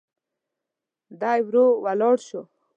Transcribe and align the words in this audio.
دی 1.21 1.39
ورو 1.47 1.65
ولاړ 1.83 2.15
شو. 2.27 2.41